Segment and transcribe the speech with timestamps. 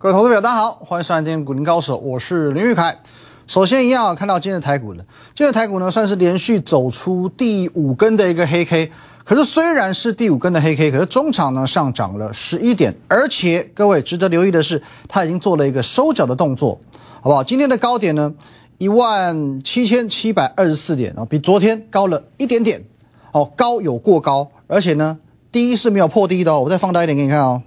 [0.00, 2.96] 各位投资者，大家好，欢迎收看今天股林高手，我是林玉凯。
[3.48, 5.02] 首先一样看到今天的台股了，
[5.34, 8.92] 今天的台股呢算是连续走出第五根的一个黑 K，
[9.24, 16.78] 可是虽然是第五根的黑 K，可是中场呢上涨了十一点，而且各位值得留意的是，它已经做了一个收脚的动作，
[17.20, 17.42] 好不好？
[17.42, 18.32] 今天的高点呢
[18.78, 22.84] 一万七千七百二十四点啊，比昨天高了一点点，
[23.32, 25.18] 哦，高有过高，而且呢
[25.50, 27.60] 低是没有破低的哦，我再放大一点给你看哦。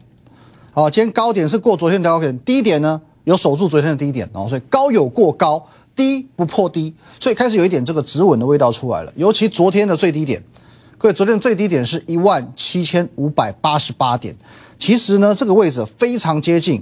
[0.74, 9.12] 好，今天高点是过昨天的高点，低点呢有守住昨天的低点哦，所以高有过高，低不破低，所以开始有一点这个止稳的味道出来了。
[9.18, 10.42] 尤其昨天的最低点，
[10.98, 14.34] 各位，昨天最低点是一万七千五百八十八点，
[14.78, 16.82] 其实呢这个位置非常接近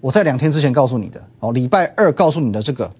[0.00, 2.90] 我在两天之前告诉你的哦，礼拜二告诉你的这个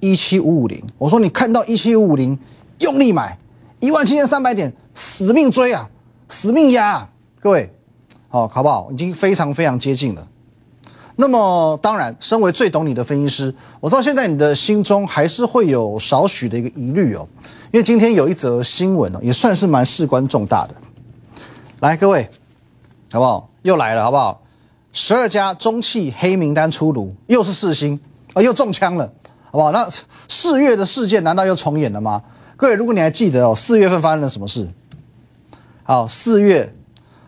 [0.00, 2.38] 一七五五零，我说你看到一七五五零
[2.78, 3.38] 用力买，
[3.80, 5.90] 一万七千三百点死命追啊，
[6.26, 7.70] 死命压啊，各位。
[8.28, 8.88] 好，好不好？
[8.92, 10.28] 已经非常非常接近了。
[11.16, 17.26] 那么，当然，身为最懂你的分析师，我知道现在你的心中还是会有少许的一个疑虑哦。
[17.72, 20.74] 因为今天有一则新闻哦，也算是蛮事关重大的。
[21.80, 22.28] 来，各位，
[23.10, 23.48] 好不好？
[23.62, 24.42] 又来了，好不好？
[24.92, 27.98] 十二家中企黑名单出炉，又是四星
[28.34, 29.12] 啊，又中枪了，
[29.50, 29.72] 好不好？
[29.72, 29.88] 那
[30.28, 32.22] 四月的事件难道又重演了吗？
[32.56, 34.68] 各位，如果你还记得哦，四月份发生了什么事？
[35.82, 36.74] 好，四月。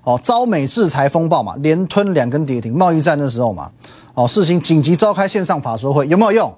[0.02, 3.70] 哦，遭美制裁风暴嘛，连吞两根跌停，贸易战的时候嘛，
[4.14, 6.54] 哦，事情紧急召开线上法说会，有没有用？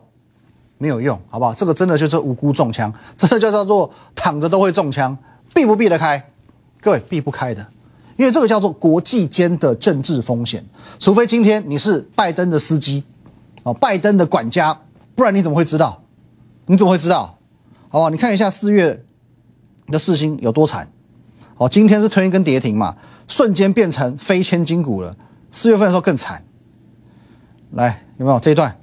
[0.78, 1.54] 没有用，好不好？
[1.54, 5.16] 这个真的就是无辜中枪， 真的就叫做躺着都会中枪，
[5.54, 6.24] 避不避得开？
[6.80, 7.64] 各位避不开的，
[8.16, 10.64] 因为这个叫做国际间的政治风险，
[10.98, 13.04] 除非今天你是拜登的司机，
[13.62, 14.76] 哦，拜登的管家，
[15.14, 16.02] 不然你怎么会知道？
[16.66, 17.38] 你怎么会知道？
[17.88, 18.10] 好不好？
[18.10, 19.04] 你看一下四月
[19.88, 20.88] 的四星有多惨。
[21.62, 22.96] 哦，今天是推一根跌停嘛，
[23.28, 25.16] 瞬间变成非千金股了。
[25.52, 26.42] 四月份的时候更惨，
[27.70, 28.76] 来有没有这一段？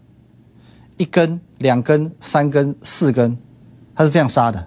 [0.96, 3.38] 一根、两根、三根、四根，
[3.94, 4.66] 它是这样杀的。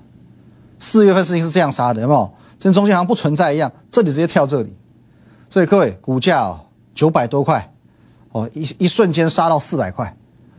[0.78, 2.30] 四月份事情是这样杀的，有没有？
[2.58, 4.76] 这中间好像不存在一样，这里直接跳这里。
[5.48, 7.72] 所以各位，股价哦九百多块，
[8.32, 10.14] 哦一一瞬间杀到四百块。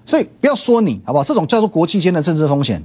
[0.08, 1.24] 所以不要说你好不好？
[1.24, 2.84] 这种叫做国际间的政治风险，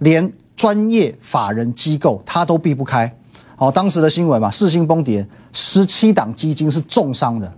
[0.00, 3.14] 连专业法人机构它都避不开。
[3.60, 7.52] 好，当时的新闻嘛，四星崩跌，十七档基金是重伤的，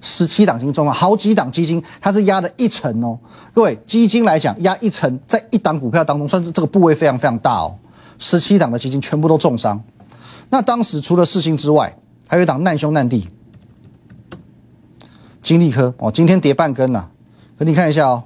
[0.00, 3.18] 十七档基金重伤，好几档基金它是压了一层哦。
[3.52, 7.76] 各位，基金来讲压一层，在一档股票当中，算是这个部位非常非常大哦。
[8.18, 9.78] 十七档的基金全部都重伤。
[10.48, 11.94] 那当时除了四星之外，
[12.26, 13.28] 还有一档难兄难弟，
[15.42, 17.10] 金利科哦，今天跌半根了。
[17.58, 18.24] 可你看一下哦，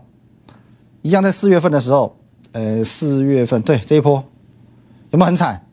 [1.03, 2.17] 一样在四月份的时候，
[2.53, 4.23] 呃，四月份对这一波
[5.11, 5.67] 有没有很惨？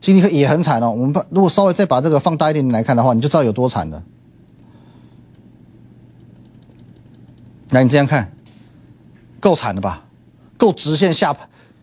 [0.00, 0.90] 金立科也很惨哦。
[0.90, 4.02] 我们把如果稍微再把这个放大一点点来看的话，你就知道有多惨了。
[7.70, 8.32] 来，你这样看，
[9.38, 10.04] 够惨的吧？
[10.56, 11.36] 够直线下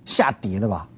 [0.03, 0.89] 下跌的吧？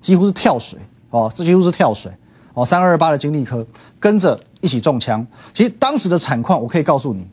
[0.00, 0.78] 几乎是跳水
[1.10, 2.10] 哦，这几乎是跳水
[2.54, 2.64] 哦。
[2.64, 3.66] 三二二八的金立科
[4.00, 5.26] 跟着一起中枪。
[5.52, 7.26] 其实当时的惨况，我可以告诉你，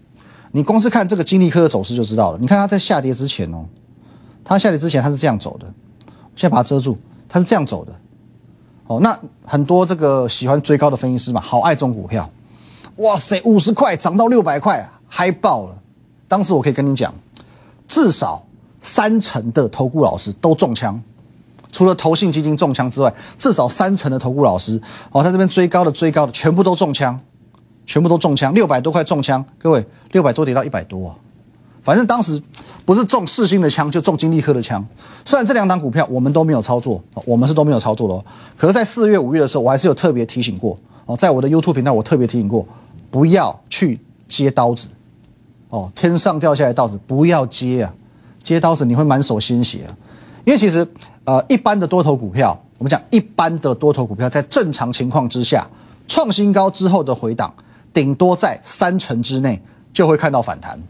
[0.51, 2.39] 你光是看这个金立科的走势就知道了。
[2.39, 3.65] 你看它在下跌之前哦，
[4.43, 5.73] 它下跌之前它是这样走的，
[6.35, 6.97] 先把它遮住，
[7.29, 7.95] 它是这样走的。
[8.87, 12.29] 哦，那很多这个喜欢追高的分析师嘛，好爱这种股票，
[12.97, 15.75] 哇塞，五十块涨到六百块，嗨爆了！
[16.27, 17.13] 当时我可以跟你讲，
[17.87, 18.45] 至少
[18.79, 21.01] 三成的投顾老师都中枪，
[21.71, 24.79] 除了投信基金中枪之外，至少三成的投顾老师，
[25.11, 27.19] 哦，在这边追高的追高的全部都中枪，
[27.87, 31.15] 全部都中枪，六百多块中枪，各位，六百多跌到一百多啊！
[31.85, 32.41] 反正当时
[32.83, 34.83] 不是中四星的枪，就中金利科的枪。
[35.23, 38.25] 虽然这两档股票我们都没有操作，我们是都没有操作的。
[38.57, 40.75] 可是，在四月、五月的时候，我还是有特别提醒过
[41.05, 42.65] 哦，在我的 YouTube 频道，我特别提醒过，
[43.11, 44.87] 不要去接刀子
[45.69, 47.93] 哦，天上掉下来刀子不要接啊，
[48.41, 49.95] 接刀子你会满手鲜血啊。
[50.43, 50.87] 因为其实
[51.25, 55.69] 呃，一般的多头股票，我们讲一般的多头股票，在正常情况之下，
[56.07, 57.53] 创新高之后的回档，
[57.93, 59.61] 顶多在三成之内
[59.93, 60.81] 就会看到反弹。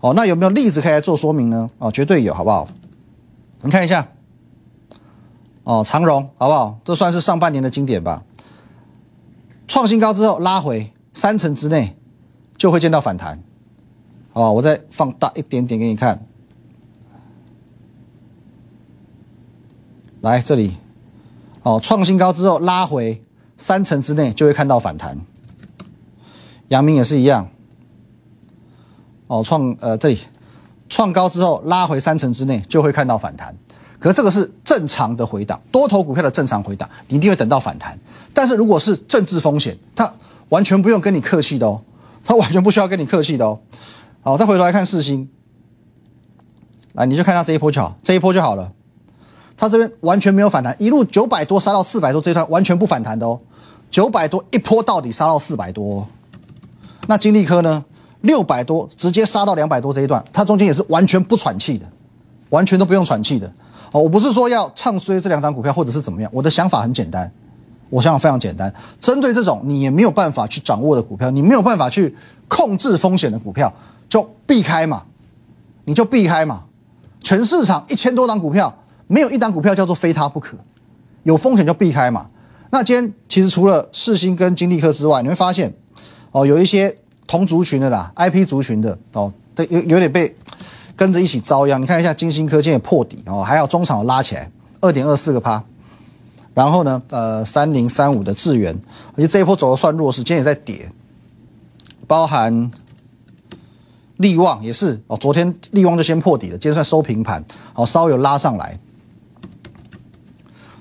[0.00, 1.68] 哦，那有没有例子可以来做说明呢？
[1.78, 2.68] 哦，绝对有，好不好？
[3.62, 4.08] 你看一下，
[5.64, 6.78] 哦，长荣，好不好？
[6.84, 8.22] 这算是上半年的经典吧。
[9.66, 11.96] 创新高之后拉回三成之内，
[12.56, 13.42] 就会见到反弹。
[14.30, 16.24] 好，我再放大一点点给你看。
[20.20, 20.76] 来这里，
[21.62, 23.20] 哦，创新高之后拉回
[23.56, 25.18] 三成之内，就会看到反弹。
[26.68, 27.48] 阳明也是一样。
[29.28, 30.18] 哦，创呃这里
[30.88, 33.54] 创高之后拉回三成之内就会看到反弹，
[33.98, 37.96] 可这个是正常的回档，多头股票的正常回档，你一定会等到反弹。
[38.34, 40.12] 但是如果是政治风险，它
[40.48, 41.82] 完全不用跟你客气的哦，
[42.24, 43.60] 它完全不需要跟你客气的哦。
[44.22, 45.28] 好，再回头来看四星，
[46.94, 48.72] 来你就看它这一波就好，这一波就好了。
[49.58, 53.38] 它这边完全没有反弹，一路九百多杀到四百多，这一段完全不反弹的哦。
[53.90, 56.06] 九百多一波到底杀到四百多，
[57.08, 57.84] 那金利科呢？
[58.22, 61.86] 六百多直接杀到两百多这一段，它中间也是完全不喘气的，
[62.50, 63.46] 完全都不用喘气的。
[63.92, 67.30] 哦，我不是说要唱衰这两张股票或者是怎么样，我的想法很简单，
[67.88, 72.14] 我想法非常简单，针对这种你也没有办法去掌握的股票，你没有办法去
[72.48, 73.72] 控制风险的股票，
[74.08, 75.04] 就避开嘛，
[75.84, 76.64] 你就避开嘛。
[77.20, 78.72] 全市场一千多档股票，
[79.06, 80.56] 没有一档股票叫做非它不可，
[81.22, 82.28] 有风险就避开嘛。
[82.70, 85.74] 那今天其实除了世星跟金利科之外，你会发现，
[86.32, 86.94] 哦，有一些
[87.28, 90.34] 同族群的啦，IP 族群的哦，这有有点被
[90.96, 91.80] 跟着一起遭殃。
[91.80, 95.62] 你看一下金星科今天也破底哦，还有中场拉起来二点二四个趴。
[96.54, 98.76] 然后呢，呃，三零三五的智源，
[99.14, 100.90] 而且这一波走的算弱势，今天也在跌。
[102.08, 102.70] 包含
[104.16, 107.44] 利旺也是哦，昨天利旺就先破底了，今天算收平盘，
[107.74, 108.76] 哦，稍微有拉上来。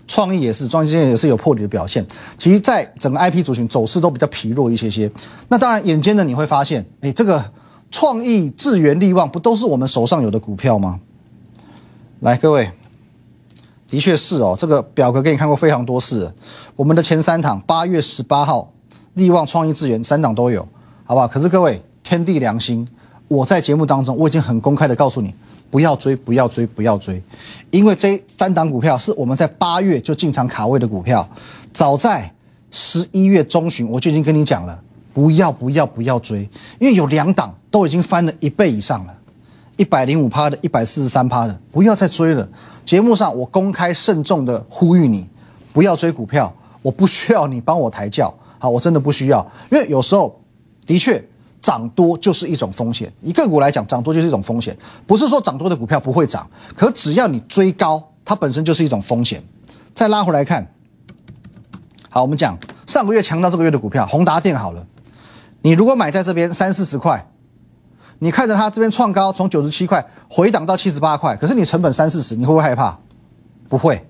[0.08, 2.06] 创意也是，创意今天也是有破底的表现。
[2.38, 5.12] 其实，在整个 IP 族群走势都比较疲弱一些些。
[5.50, 7.44] 那当然，眼尖的你会发现，哎，这个
[7.92, 11.00] 创意、智源、利旺不都是我们手上有的股票吗？
[12.22, 12.72] 来，各位，
[13.86, 14.56] 的确是哦。
[14.58, 16.34] 这个表格给你看过非常多次，
[16.76, 18.72] 我们的前三档，八月十八号，
[19.14, 20.68] 利旺、创意、智源三档都有，
[21.04, 21.28] 好不好？
[21.28, 22.88] 可是各位，天地良心，
[23.28, 25.34] 我在节目当中我已经很公开的告诉你。
[25.70, 27.22] 不要追，不要追，不要追，
[27.72, 31.28] 因为这三档股票是我们在八月就进场卡位的股票，
[31.74, 32.34] 早在
[32.72, 34.80] 十一月中旬我就已经跟你讲了，
[35.14, 36.50] 不要，不要，不要追，
[36.80, 39.14] 因为有两档都已经翻了一倍以上了，
[39.76, 42.48] 一百零五趴的，一百四十三趴的，不要再追了。
[42.86, 45.28] 节目上我公开慎重的呼吁你，
[45.74, 50.40] 不要追股票，我不需要你帮我抬轿，好，我真的不需要，因为有时候
[50.86, 51.22] 的确。
[51.68, 54.74] 涨多就是一种风险，以个股来讲，涨多就是一种风险。
[55.06, 59.44] 不是说涨多的股票不会涨，可只要你追高，它本身就是一种风险。
[59.94, 60.66] 再拉回来看，
[62.10, 64.88] 好，我们讲上个月强到这个月的股票，宏达电好了，
[65.62, 67.30] 你如果买在这边三四十块，
[68.20, 72.98] 你看着它这边创高，从九十七块回档到七十八块，可是你成本三四十，你会不会害怕？
[73.68, 74.08] 不会，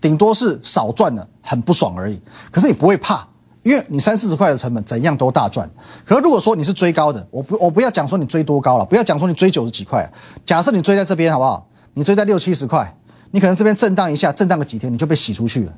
[0.00, 2.20] 顶多是少赚了，很不爽而已。
[2.50, 3.27] 可是你不会怕。
[3.62, 5.68] 因为你三四十块的成本怎样都大赚，
[6.04, 10.10] 可如果说你是追高的，我不我不要讲说你追多高了，不要讲说你追九十几块，
[10.44, 11.68] 假设你追在这边好不好？
[11.94, 12.96] 你追在六七十块，
[13.32, 15.74] 你可能这边震荡一下，震荡个几天你就被洗出去了。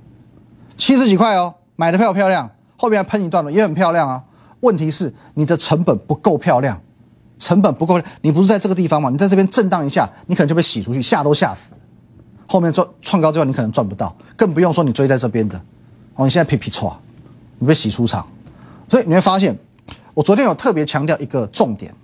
[0.77, 2.49] 七十几块哦，买的漂不漂亮？
[2.77, 4.23] 后面喷一段了也很漂亮啊。
[4.61, 6.79] 问题是你的成本不够漂亮，
[7.39, 9.09] 成本不够，你不是在这个地方吗？
[9.09, 11.73] 你在这边震荡一下，你可能就被洗出去，吓都吓死。
[12.47, 15.59] 后面赚创高之后你可能赚不到，更不用说你追在这边的，
[16.15, 16.95] 哦，你现在皮皮错。
[17.61, 18.27] 你被洗出场，
[18.89, 19.57] 所以你会发现，
[20.15, 21.95] 我昨天有特别强调一个重点，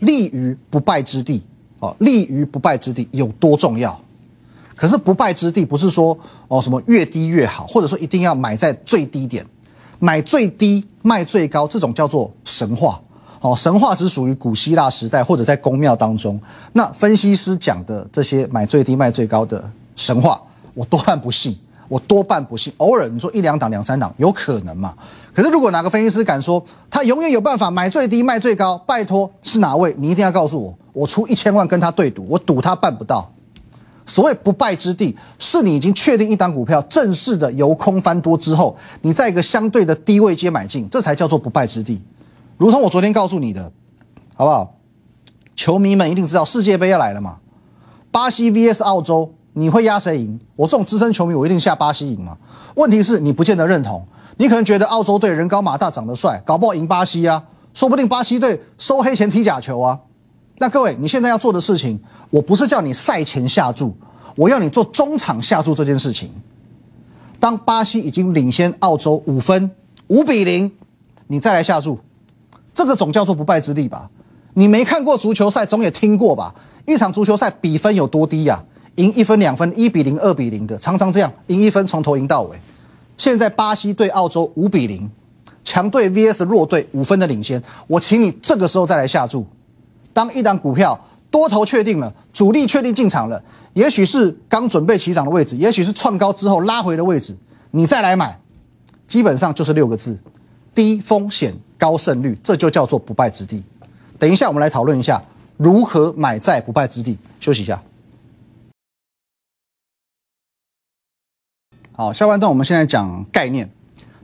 [0.00, 1.44] 立于不败之地
[1.78, 4.00] 哦，立于不败之地有多重要？
[4.74, 6.18] 可是不败之地不是说
[6.48, 9.46] 哦什么越低越好，或者说一定要买在最低点，
[9.98, 12.98] 买最低卖最高，这种叫做神话
[13.40, 16.40] 哦，神话只属于古希腊时代或者在宫庙当中。
[16.72, 20.40] 那分析师讲的这些买最低卖最高的神话，
[20.72, 21.54] 我多半不信。
[21.94, 24.92] 我多半不信，偶尔你说一两档、两三档有可能嘛？
[25.32, 26.60] 可是如果哪个分析师敢说
[26.90, 29.94] 他永远有办法买最低卖最高，拜托是哪位？
[29.96, 33.30] 你一定要告诉我，我出一千万跟他对赌，我赌他办不到。
[34.06, 42.02] 所谓不败之地，是你已经确定一档股票正式的由空翻多之后，你在一个相对的低位接买进，这才叫做不败之地。
[42.56, 43.70] 如同我昨天告诉你的，
[44.34, 44.74] 好不好？
[45.54, 47.38] 球迷们一定知道世界杯要来了嘛？
[48.10, 49.32] 巴西 VS 澳洲。
[49.54, 50.38] 你会压谁赢？
[50.56, 52.36] 我这种资深球迷，我一定下巴西赢嘛？
[52.74, 54.04] 问题是你不见得认同，
[54.36, 57.42] 你可能觉得澳洲队人高马大长得帅，搞不好赢巴西啊，
[57.72, 60.00] 说不定巴西队收黑钱踢假球啊。
[60.58, 63.96] 那各位，你现在要做的事情，我不是叫你赛前下注，
[64.36, 66.32] 我要你做中场下注这件事情。
[67.38, 69.70] 当巴西已经领先澳洲五分，
[70.08, 70.72] 五比零，
[71.28, 71.98] 你再来下注，
[72.74, 74.10] 这个总叫做不败之地吧？
[74.54, 76.54] 你没看过足球赛，总也听过吧？
[76.86, 78.64] 一场足球赛比分有多低呀？
[78.96, 82.56] 赢一分两分，一比零、二比零的，常常这样，赢一分从头赢到尾。
[83.16, 85.10] 现在巴西对澳洲五比零，
[85.64, 89.46] 强队 VS 弱队五分的领先，我请你这个时候再来下注。
[90.12, 90.98] 当一档股票
[91.30, 97.36] 多头确定了，主力确定进场了，也许是刚准备起涨的位置，也许是创高之后拉回的位置，
[97.72, 98.38] 你再来买，
[99.08, 100.16] 基本上就是六个字：
[100.72, 103.60] 低风险高胜率，这就叫做不败之地。
[104.18, 105.20] 等一下我们来讨论一下
[105.56, 107.18] 如何买在不败之地。
[107.40, 107.82] 休息一下。
[111.96, 113.70] 好，下半段我们现在讲概念，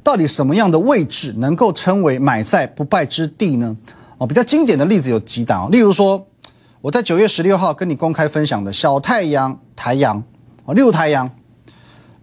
[0.02, 3.76] 到底什么样的位置能够称为买在不败之地呢？
[4.18, 6.26] 哦，比较经典的例子有几档，例如说
[6.80, 10.20] 我在九月十六号跟你公开分享的小太阳、台阳，
[10.64, 11.30] 哦，六太阳，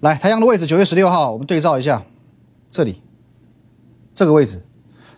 [0.01, 2.04] 来太阳的位置，九月十六号我们对照一下，
[2.70, 3.01] 这里
[4.13, 4.62] 这个位置，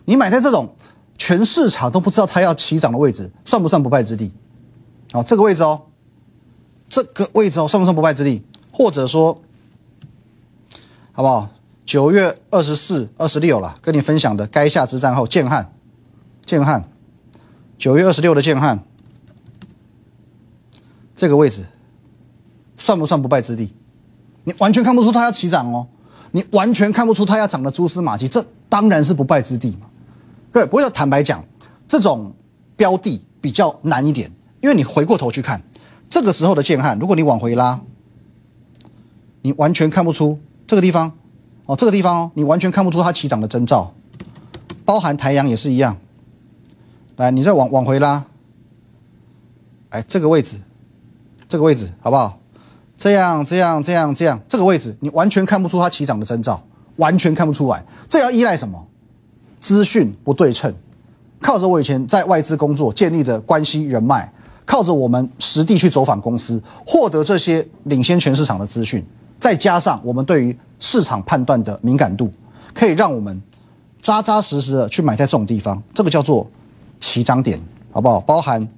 [0.04, 0.72] 你买在这种
[1.18, 4.30] 全市场都不知道它要起涨的位置，算不算不败之地？
[5.12, 5.86] 哦，这个位置哦，
[6.88, 8.44] 这个位置哦，算不算不败之地？
[8.70, 9.36] 或者说，
[11.12, 11.50] 好不好？
[11.84, 15.72] 九月二十四、二十六了，跟你分享的垓下之战后，建汉。
[16.46, 16.88] 建汉，
[17.78, 18.84] 九月二十六的建汉，
[21.14, 21.66] 这个位置
[22.76, 23.72] 算不算不败之地？
[24.44, 25.86] 你完全看不出它要起涨哦，
[26.32, 29.86] 你完全看不出它要涨的蛛丝马迹，这当然是不败之地嘛。
[30.50, 31.44] 各位，不过坦白讲，
[31.86, 32.34] 这种
[32.76, 35.62] 标的比较难一点，因为你回过头去看
[36.08, 37.80] 这个时候的建汉，如果你往回拉，
[39.42, 40.38] 你完全看不出
[40.70, 41.10] 这个地方
[41.66, 43.92] 哦，这个地方哦，你完全看不出它起涨的征兆，
[44.84, 45.96] 包含台阳也是一样。
[47.16, 48.24] 来，你再往往回拉，
[49.88, 50.60] 哎，这个位置，
[51.48, 52.38] 这个位置好不好？
[52.96, 56.62] 这样，这样，这样，这样，这个位置你完全看不出它起涨的征兆，
[56.94, 57.84] 完全看不出来。
[58.08, 58.86] 这要依赖什么？
[59.60, 60.72] 资讯不对称，
[61.40, 64.32] 靠着我以前在外资工作建立的关系人脉，
[64.64, 69.04] 靠着我们实地去走访公司，获得这些领先全市场的资讯，
[69.40, 72.30] 再加上我们对于市场判断的敏感度，
[72.72, 73.42] 可以让我们
[74.00, 75.82] 扎扎实实的去买在这种地方。
[75.92, 76.48] 这个叫做。
[77.02, 77.58] 起涨点
[77.92, 78.20] 好不好？
[78.20, 78.68] 包含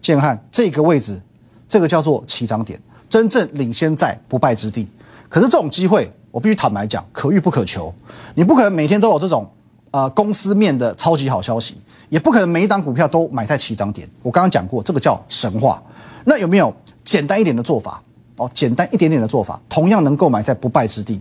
[0.00, 1.22] 建汉这个位置，
[1.68, 2.76] 这个叫做起涨点，
[3.08, 4.88] 真正领先在不败之地。
[5.28, 7.94] 可是这种机会，我必须坦白讲，可遇不可求。
[8.34, 9.48] 你不可能每天都有这种
[9.92, 11.76] 呃公司面的超级好消息，
[12.08, 14.10] 也不可能每一档股票都买在起涨点。
[14.24, 15.80] 我刚刚讲过，这个叫神话。
[16.24, 16.74] 那有没有
[17.04, 18.02] 简单一点的做法？
[18.36, 21.20] 哦，简单一点点的做法，同样能够买在不败之地。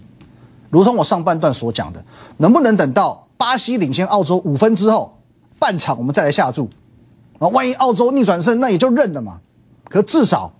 [0.69, 2.03] 如同我上半段所讲的，
[2.37, 5.17] 能不能等到巴西领先澳洲五分之后？
[5.59, 6.67] 半场我们再来下注，
[7.39, 9.39] 啊，万一澳洲逆转胜，那也就认了嘛。
[9.87, 10.51] 可至少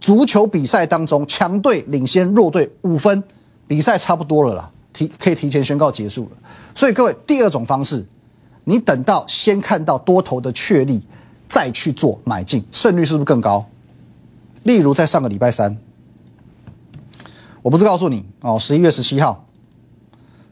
[0.00, 3.22] 足球比赛当中，强队领先弱队五分，
[3.68, 6.30] 比赛差不多了啦，提可以提前宣告结束了。
[6.74, 8.04] 所以各位，第二种方式，
[8.64, 11.00] 你等到先看到多头的确立，
[11.48, 13.64] 再去做买进，胜率是不是更高？
[14.64, 15.76] 例如在上个礼拜三，
[17.62, 19.44] 我不是告诉你哦，十一月十七号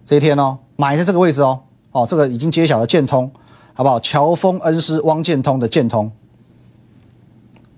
[0.05, 1.61] 这一天哦，买在这个位置哦，
[1.93, 3.31] 哦，这个已经揭晓了，建通。
[3.73, 3.99] 好不好？
[4.01, 6.11] 乔峰恩师汪建通的建通，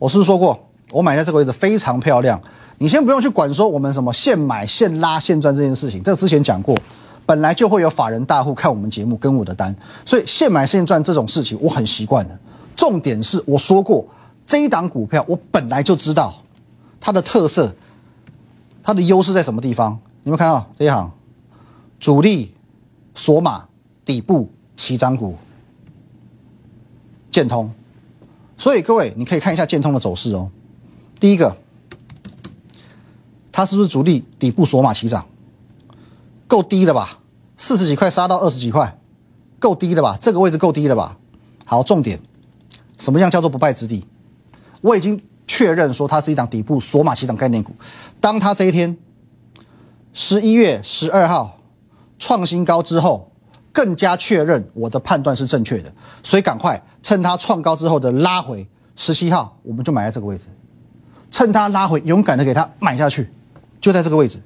[0.01, 0.59] 我是不是说过，
[0.91, 2.41] 我买在这个位置非常漂亮。
[2.79, 6.77] 你先不用去管说我们什么现买现拉现赚这件事情，这个之前讲过，
[7.25, 9.73] 本来就会有法人大户看我们节目跟我的单，
[10.05, 12.37] 所以现买现赚这种事情我很习惯的。
[12.75, 14.05] 重点是我说过，
[14.47, 16.43] 这一档股票我本来就知道
[17.01, 17.75] 它的特色，
[18.83, 20.01] 它的优势在什么地方？
[20.23, 21.11] 你们看到这一行，
[21.99, 22.55] 主力
[23.15, 23.69] 锁码
[24.05, 25.37] 底部起涨股。
[27.31, 27.73] 建通，
[28.59, 30.51] 所以各位你可以看一下建通的走势哦。
[31.19, 31.57] 第一个，
[33.51, 35.27] 它是不是主力底部锁码起涨？
[36.47, 37.21] 够低的吧？
[37.57, 38.99] 四十几块杀到二十几块，
[39.59, 40.19] 够低的吧？
[40.21, 41.17] 这个位置够低的吧？
[41.65, 42.21] 好，重点，
[42.99, 44.05] 什么样叫做不败之地？
[44.83, 47.73] 我已经确认说它是一档底部索马起涨概念股。
[48.21, 48.95] 当它这一天
[50.13, 51.57] 十一月十二号
[52.19, 53.31] 创新高之后。
[53.75, 55.91] 更加确认我的判断是正确的，
[56.23, 60.49] 所以赶快趁它创高之后的拉回，十七号我们就买在这个位置，
[61.31, 63.33] 趁它拉回，勇敢的给它买下去，
[63.81, 64.39] 就在这个位置。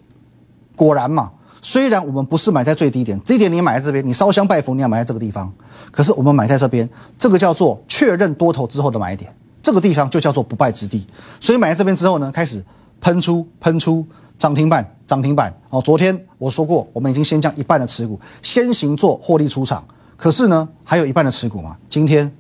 [0.77, 5.53] 果然嘛，虽然我们不是买在最低点，低点你买在这边，你烧香拜佛你要买在这个地方，
[5.91, 6.89] 可是我们买在这边，
[7.19, 11.07] 这个叫做确认多头之后的买点，这个地方就叫做不败之地。
[11.41, 12.65] 所以买在这边之后呢，开始
[13.01, 14.07] 喷出喷出。
[14.39, 15.81] 涨停板，涨停板哦！
[15.81, 19.83] 昨天我说过，我们已经先将一半的持股，先行做获利出场。
[20.15, 21.75] 可是呢，还有一半的持股嘛？
[21.89, 22.31] 今天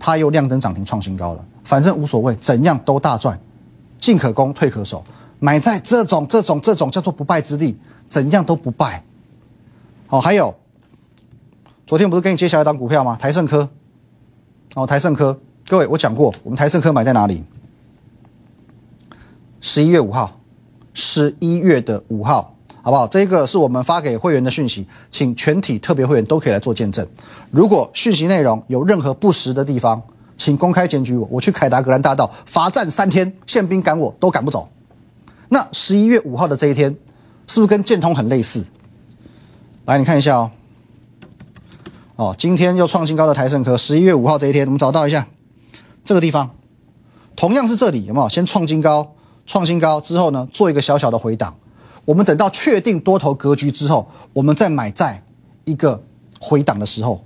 [0.00, 1.44] 它又亮灯涨停创新高了。
[1.62, 3.38] 反正无所谓，怎样都大赚，
[4.00, 5.04] 进可攻，退可守。
[5.38, 9.04] 买在这种、这种、这种叫做不败之地，怎样都不败。
[10.08, 10.52] 哦，还有
[11.86, 13.14] 昨天不是跟你揭晓一档股票吗？
[13.14, 13.70] 台盛科。
[14.74, 15.38] 哦，台盛科，
[15.68, 17.42] 各位我讲过，我们台盛科买在哪里？
[19.60, 20.38] 十一月五号。
[20.94, 23.08] 十一月的五号，好不好？
[23.08, 27.06] 这个是我们发给会员的讯息，请全体特别会员都可以来做见证。
[27.50, 30.02] 如果讯息内容有任何不实的地方，
[30.36, 34.68] 请公开检举我，我去凯达格兰大道罚站三天，宪兵赶我都赶不走。
[35.48, 36.94] 那十一月五号的这一天，
[37.46, 38.62] 是不是跟建通很类似？
[39.86, 40.50] 来，你看一下哦。
[42.16, 45.26] 哦，今天又创新高的台盛科，十一月五号这一天，我们找到一下
[46.04, 46.50] 这个地方，
[47.36, 48.28] 同样是这里，有没有？
[48.28, 49.14] 先创新高。
[49.44, 51.52] 创新高之后呢，做一个小小的回档，
[52.04, 55.20] 我们等到确定多头格局之后，我们再买在
[55.64, 56.00] 一个
[56.40, 57.24] 回档的时候，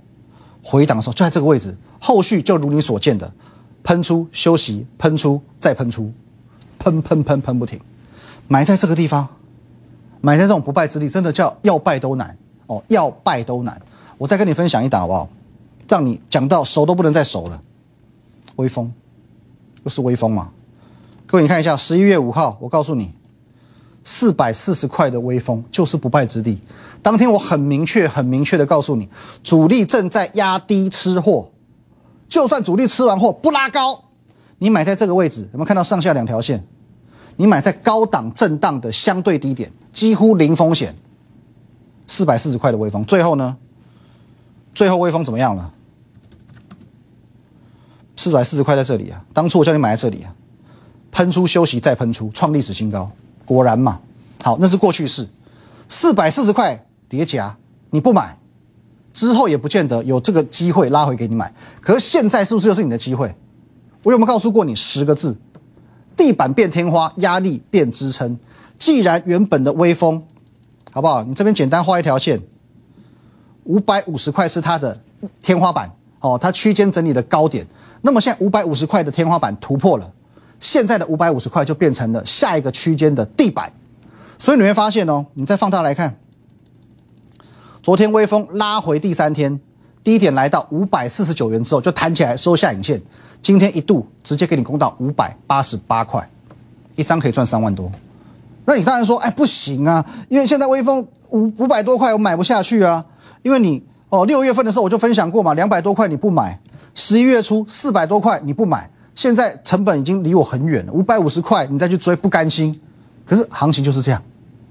[0.63, 3.31] 回档的时候就在这个位置，后续就如你所见的，
[3.83, 6.11] 喷出休息，喷出再喷出，
[6.79, 7.79] 喷喷喷喷不停，
[8.47, 9.27] 买在这个地方，
[10.19, 13.79] 买在这种不败之地，真的叫要败都难哦，要败都难。
[14.17, 15.29] 我再跟你分享一档好不好？
[15.87, 17.61] 让你讲到手都不能再手了。
[18.57, 18.93] 微风，
[19.83, 20.51] 又是微风嘛？
[21.25, 23.11] 各位你看一下，十一月五号，我告诉你。
[24.03, 26.61] 四百四十块的微风就是不败之地。
[27.01, 29.09] 当天我很明确、很明确的告诉你，
[29.43, 31.49] 主力正在压低吃货。
[32.29, 34.05] 就算主力吃完货不拉高，
[34.59, 36.65] 你买在这个位置，有没有看到上下两条线？
[37.35, 40.95] 你买在高档震荡的相对低点，几乎零风险。
[42.07, 43.57] 四百四十块的微风，最后呢？
[44.73, 45.73] 最后微风怎么样了？
[48.17, 49.23] 四百四十块在这里啊！
[49.31, 50.33] 当初我叫你买在这里啊，
[51.11, 53.09] 喷出休息再喷出，创历史新高。
[53.45, 53.99] 果然嘛，
[54.43, 55.29] 好，那是过去式，
[55.87, 57.55] 四百四十块叠加，
[57.91, 58.37] 你不买，
[59.13, 61.53] 之后也不见得有这个机会拉回给你买。
[61.79, 63.33] 可是现在是不是又是你的机会？
[64.03, 65.37] 我有没有告诉过你十个字？
[66.15, 68.37] 地板变天花，压力变支撑。
[68.79, 70.23] 既然原本的微风，
[70.91, 71.21] 好不好？
[71.21, 72.41] 你这边简单画一条线，
[73.65, 74.99] 五百五十块是它的
[75.41, 77.65] 天花板哦，它区间整理的高点。
[78.07, 80.09] 那么现在五百五十块的天花板突破了。
[80.61, 83.69] 现在的五百五十块就变成了下一个区间的地板，
[84.39, 86.17] 所以你会发现哦，你再放大来看，
[87.83, 89.59] 昨天微风拉回第三天
[90.05, 93.01] 低点来到五百四十九元之后就弹起来收下影线，
[93.41, 96.27] 今天一度直接给你攻到五百八十八块，
[96.95, 97.91] 一张可以赚三万多。
[98.63, 103.05] 那你当然说，哎，不行啊，因为现在微风五五百多块我买不下去啊，
[103.43, 106.59] 因为你哦六月份的时候我就分享过嘛，两百多块你不买，
[106.97, 108.89] 十一月初四百多块你不买。
[109.13, 112.79] 现在成本已经离我很远了，五百五十块你再去追不甘心，
[113.23, 114.21] 可是行情就是这样，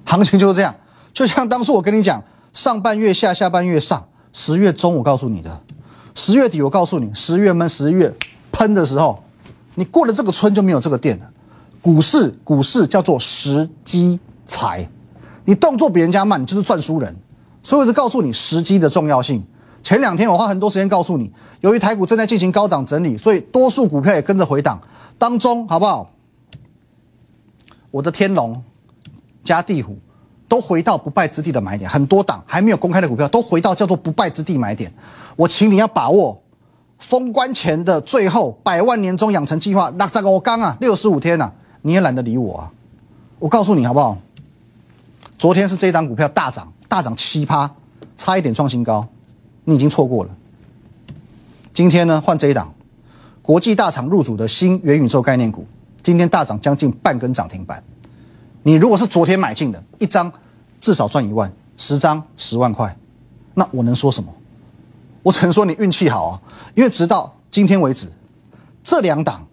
[0.04, 0.74] 行情就是这样。
[1.12, 5.60] 就像当初我跟你讲，上半月下，下半月上，十月中我告诉你的，
[6.14, 8.14] 十月底我告诉你，十月闷，十一月
[8.52, 9.22] 喷的时候，
[9.74, 11.28] 你过了这个村就没有这个店了。
[11.80, 14.88] 股市，股市叫做时机财，
[15.44, 17.16] 你动作比人家慢，你就是赚输人。
[17.64, 19.44] 所以我是告诉你时机的重要性。
[19.86, 24.80] 前两天我花很多时间告诉你，由于台股正在进行高档整理，所以多数股票也跟着回档。
[25.16, 26.10] 当中好不好？
[27.92, 28.60] 我的天龙
[29.44, 29.96] 加地虎
[30.48, 34.92] 都回到不败之地的买点，很多档还没有公开的股票都回到叫做不败之地买点。
[35.36, 36.42] 我请你要把握
[36.98, 42.72] 封关前的最后百万年终养成计划，那这个我刚啊六十五天啊，你也懒得理我啊！
[43.38, 44.18] 我告诉你好不好？
[45.38, 47.70] 昨天是这一档股票大涨，大涨七趴，
[48.16, 49.06] 差一点创新高。
[49.68, 50.30] 你已经错过了。
[51.74, 52.72] 今天呢，换这一档，
[53.42, 55.66] 国际大厂入主的新元宇宙概念股，
[56.02, 57.82] 今天大涨将近半根涨停板。
[58.62, 60.32] 你如果是昨天买进的，一张
[60.80, 62.96] 至少赚一万，十张十万块，
[63.54, 64.32] 那我能说什么？
[65.24, 66.40] 我只能说你运气好啊，
[66.74, 68.08] 因为直到今天为止，
[68.84, 69.44] 这两档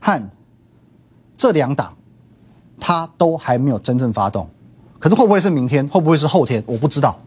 [0.00, 0.30] 和
[1.36, 1.94] 这两档，
[2.80, 4.48] 它都还没有真正发动。
[4.98, 5.86] 可是会不会是明天？
[5.88, 6.64] 会不会是后天？
[6.66, 7.18] 我不知道，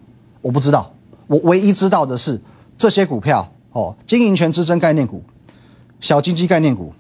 [0.41, 0.91] 我不知道。
[1.27, 2.39] 我唯一知道的是，
[2.77, 5.23] 这些股票哦，经营权之争概念股、
[5.99, 6.93] 小金鸡概念股、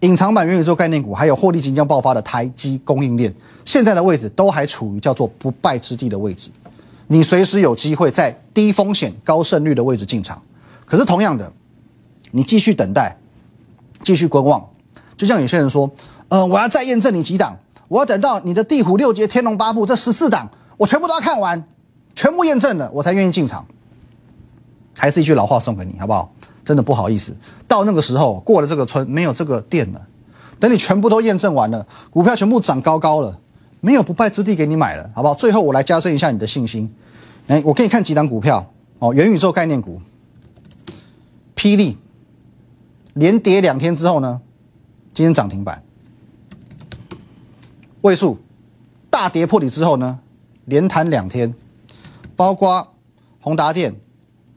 [0.00, 6.50] 隐藏版元宇宙概念股，还有获利即将爆发的台积供应链，现在的位置都还处于叫做不败之地的位置。
[7.06, 10.42] 你随时有机会在低风险高胜率的位置进场。
[10.86, 11.50] 可是同样的，
[12.32, 13.16] 你继续等待，
[14.02, 14.62] 继续观望。
[15.16, 15.90] 就像有些人说，
[16.28, 17.56] 呃，我要再验证你几档，
[17.88, 21.62] 我要等到你的地虎六阶天龙八部这十四档，我全部都要看完。
[22.14, 23.66] 全部验证了，我才愿意进场。
[24.96, 26.32] 还是一句老话送给你，好不好？
[26.64, 27.34] 真的不好意思，
[27.66, 30.00] 到那个时候过了这个村，没有这个店了。
[30.58, 33.38] 等你全部都验证完了，股票全部涨高高了，
[33.80, 35.34] 没有不败之地给你买了，好不好？
[35.34, 36.90] 最后我来加深一下你的信心。
[37.48, 40.00] 来，我给你看几档股票哦，元宇宙概念股，
[41.56, 41.98] 霹雳，
[43.14, 44.40] 连跌两天之后呢，
[45.12, 45.82] 今天涨停板。
[48.02, 48.38] 位数
[49.10, 50.20] 大跌破底之后呢，
[50.64, 51.52] 连弹两天。
[52.36, 52.94] 包括
[53.40, 53.94] 宏达电，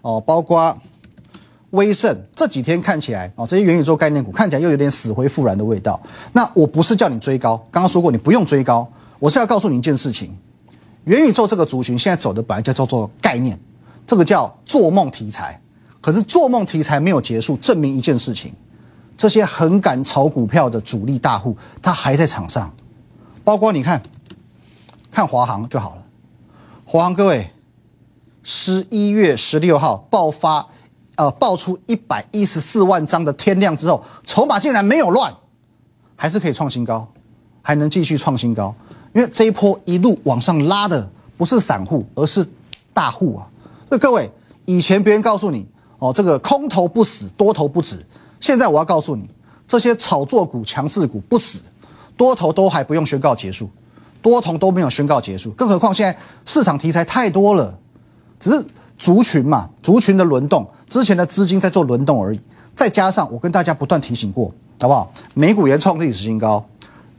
[0.02, 0.78] 哦，包括
[1.72, 6.02] 威盛，这几天看起来哦，这些元宇宙概念股看起来又有点死灰复燃的味道。
[6.32, 10.36] 那我不是叫你追高，刚刚说过你不用追高，我是要告诉你一件事情：
[11.04, 13.60] 元宇宙这个族群现在走的本来就叫做概念，
[14.06, 15.62] 这个叫做梦题材。
[16.00, 18.54] 可是做梦题材没有结束，证明一件事情：
[19.18, 22.74] 这些很敢炒股票的主力大户，他还在场上。
[23.44, 24.02] 包括你看，
[25.12, 26.06] 看华航就好了，
[26.86, 27.52] 华航各位。
[28.50, 30.66] 十一月十六号爆发，
[31.18, 35.36] 呃，爆出一百一十四万张的天量之后，筹码竟然没有乱，
[36.16, 37.06] 还是可以创新高，
[37.62, 38.74] 还能继续创新高。
[39.14, 42.48] 因为这一波一路往上拉的不是散户，而是
[42.94, 43.44] 大户啊。
[43.90, 44.32] 所以各位，
[44.64, 45.68] 以前别人告诉你
[46.00, 48.00] 哦，这个空头不死，多头不止。
[48.40, 49.30] 现在我要告诉你，
[49.68, 51.60] 这些炒作股、强势股不死，
[52.16, 53.70] 多头都还不用宣告结束，
[54.22, 55.52] 多头都没有宣告结束。
[55.52, 57.78] 更何况现在市场题材太多了，
[58.40, 58.66] 只是
[58.98, 62.40] 族群嘛，族群的轮动，之前的资金在做轮动而已。
[62.76, 65.12] 再加上我跟大家不断提醒过，好不好？
[65.34, 66.64] 美股也创历史新高，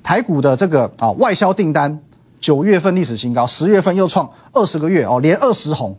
[0.02, 1.98] 台股的这个啊外销订单
[2.40, 5.96] 九月份历史新高，十月份又创二十个月哦连二十红，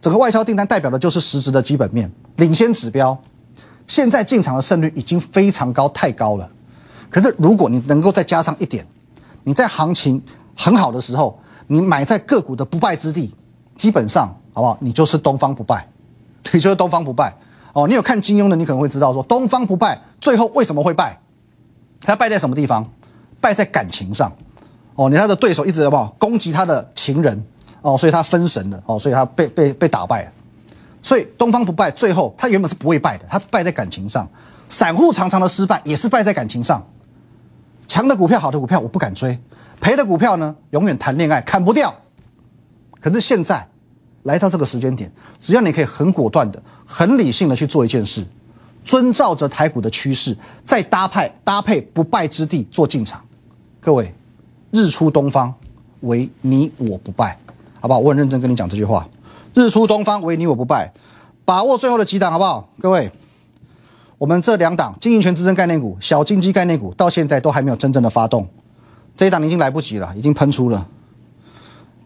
[0.00, 3.18] 整个外销订单代表的就是实质的基本面领先指标。
[3.88, 6.48] 现在进场的胜率已经非常高，太高了。
[7.08, 8.86] 可是如果你能够再加上一点，
[9.42, 10.22] 你在行情
[10.56, 13.34] 很好的时候，你买在个股的不败之地，
[13.76, 14.76] 基本上好不好？
[14.80, 15.86] 你就是东方不败，
[16.52, 17.34] 你就是东方不败。
[17.72, 21.16] 哦，你有看金庸的，你可能会知道说东方不败最后为什么会败？
[22.00, 22.84] 他败在什么地方？
[23.40, 24.32] 败在感情上。
[24.96, 27.40] 哦，你他的对手一直好不好攻击他的情人？
[27.80, 28.82] 哦，所以他分神了。
[28.86, 30.32] 哦，所以他被被被打败了。
[31.00, 34.28] 所以东方不败，最后他原本是不会败的，他败在感情上。
[34.68, 36.84] 散户常常的失败也是败在感情上。
[37.86, 39.38] 强的股票、好的股票我不敢追，
[39.80, 41.94] 赔的股票呢，永远谈恋爱砍不掉。
[43.00, 43.68] 可是现在。
[44.24, 48.24] 来到这个时间点，只要你可以很果断的、很理性的去做一件事，
[48.84, 53.22] 遵照着台股的趋势，再搭配搭配不败之地做进场。
[53.80, 54.14] 各位，
[54.70, 55.54] 日出东方，
[56.00, 57.38] 唯你我不败，
[57.80, 58.00] 好不好？
[58.00, 59.08] 我很认真跟你讲这句话，
[59.54, 60.92] 日出东方，唯你我不败，
[61.46, 62.68] 把握最后的几档，好不好？
[62.78, 63.10] 各位，
[64.18, 68.46] 我们这两档经营权支撑概念股、小金鸡概念股，到现在都还没有真正的发动，
[69.16, 70.86] 这一档已经来不及了，已经喷出了。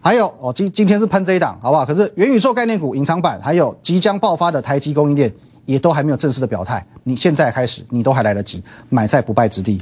[0.04, 1.82] 还有哦，今今天是喷这一档，好不好？
[1.82, 5.32] 可是元宇宙概念股隐藏版，还有即将爆发的台积供应链，
[5.64, 6.86] 也都还没有正式的表态。
[7.04, 9.80] 你现在开始，你都还来得及，买在不败之地。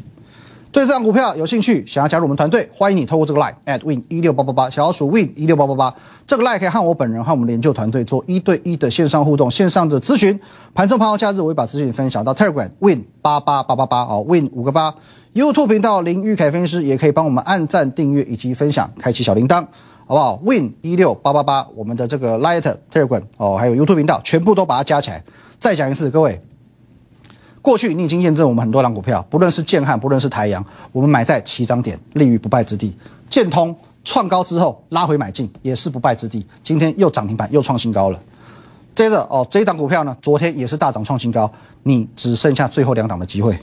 [0.70, 5.92] 对这张股票有兴趣，想要加入我们团队，欢迎你透过这个 line at win 一六八八八，小老鼠 win 一六八八八，
[6.24, 10.38] 这个 line 可以和我本人和我们研究团队做一对一的线上互动，线上的咨询。
[10.72, 14.94] 盘中盘后假日，我会把资讯分享到 Telegram win 八八八八八哦，win 五个八。
[15.34, 19.66] YouTube 频道林玉凯分析师也可以帮我们按赞、订阅以及分享，开启小铃铛。
[20.12, 22.60] 好不好？Win 一六八八八，我们的这个 Light
[22.92, 25.24] Telegram 哦，还有 YouTube 频道，全部都把它加起来。
[25.58, 26.38] 再讲一次，各位，
[27.62, 32.94] 过去你已经验证我们很多档股票，不论是建汉，不论是台阳，我们买在起涨点，立于不败之地。
[33.30, 36.46] 建通创高之后拉回买进，也是不败之地。
[36.62, 38.20] 今天又涨停板，又创新高了。
[38.94, 41.50] 接着哦，这一档股票呢，昨天也是大涨创新高，
[41.84, 43.58] 你只剩下最后两档的机会。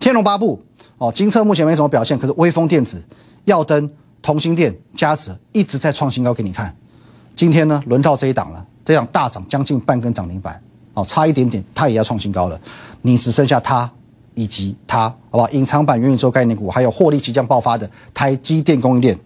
[0.00, 0.60] 天龙八部
[0.98, 3.00] 哦，金策目前没什么表现，可是微风电子、
[3.44, 3.88] 耀登。
[4.22, 6.74] 同心店加持一直在创新高给你看，
[7.34, 10.62] 今天呢轮到这一档了，这样大涨将近半根涨停板，
[10.94, 12.60] 哦，差一点点它也要创新高了，
[13.02, 13.90] 你只剩下它
[14.34, 15.48] 以及它，好不好？
[15.50, 19.18] 隐藏版元宇宙概念股，还有获利即将爆发的台积电供应链。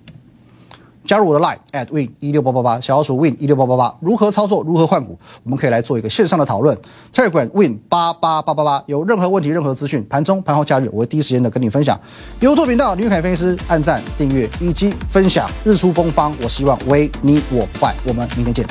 [1.04, 6.76] 加入我的 line at win 一六八八八，小老鼠 win 一六八八八，如何操作，如何换股，我们可以来做一个线上的讨论。
[7.12, 12.00] Telegram win 八八八八八，有任何问题、任何资讯，盘中、盘后、假日，我会第一时间的跟你分享。
[12.40, 15.48] YouTube 频道李玉凯分析师，按赞、订阅以及分享。
[15.62, 17.94] 日出东方，我希望为你我败。
[18.06, 18.66] 我们明天见。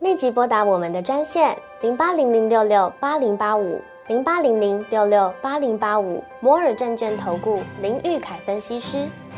[0.00, 9.06] 立即拨打我们的专线零八零零六六八零八五零八零零六六八零八五摩尔证券投顾林玉凯分析师。